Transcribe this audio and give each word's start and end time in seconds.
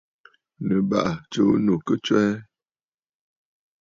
Nɨ̀ 0.65 0.81
bàrà 0.89 1.13
tsuu 1.31 1.49
ɨnnù 1.55 1.73
ki 1.85 1.95
tswɛɛ. 2.03 2.33